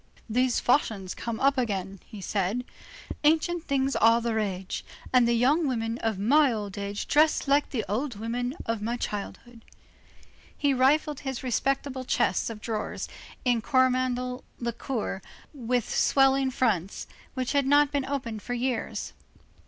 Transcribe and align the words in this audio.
"These 0.27 0.59
fashions 0.59 1.13
come 1.13 1.39
up 1.39 1.59
again," 1.59 1.99
said 2.21 2.65
he, 3.21 3.29
"ancient 3.29 3.65
things 3.65 3.95
are 3.95 4.19
the 4.19 4.33
rage, 4.33 4.83
and 5.13 5.27
the 5.27 5.33
young 5.35 5.67
women 5.67 5.99
of 5.99 6.17
my 6.17 6.51
old 6.51 6.75
age 6.75 7.07
dress 7.07 7.47
like 7.47 7.69
the 7.69 7.85
old 7.87 8.15
women 8.15 8.55
of 8.65 8.81
my 8.81 8.97
childhood." 8.97 9.63
He 10.57 10.73
rifled 10.73 11.19
his 11.19 11.43
respectable 11.43 12.03
chests 12.03 12.49
of 12.49 12.61
drawers 12.61 13.07
in 13.45 13.61
Coromandel 13.61 14.43
lacquer, 14.59 15.21
with 15.53 15.87
swelling 15.87 16.49
fronts, 16.49 17.05
which 17.35 17.51
had 17.51 17.67
not 17.67 17.91
been 17.91 18.05
opened 18.05 18.41
for 18.41 18.55
years. 18.55 19.13